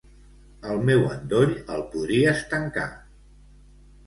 [0.75, 2.89] El meu endoll el podries tancar.